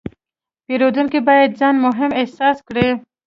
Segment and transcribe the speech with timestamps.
[0.65, 2.87] پیرودونکی باید ځان مهم احساس کړي.